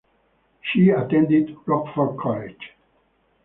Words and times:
She 0.63 0.89
attended 0.89 1.55
Rockford 1.67 2.17
College. 2.17 2.71